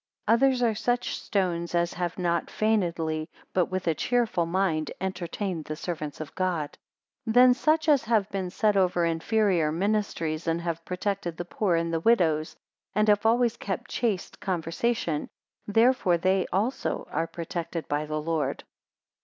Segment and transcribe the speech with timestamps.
[0.27, 5.65] 230 Others, are such stones as have not feignedly, but with a cheerful mind entertained
[5.65, 6.71] the servants of God.
[7.25, 11.75] 231 Then, such as have been set over inferior ministries, and have protected the poor
[11.75, 12.55] and the widows;
[12.95, 15.29] and have always kept a chaste conversation:
[15.67, 18.63] therefore they also are protected by the Lord.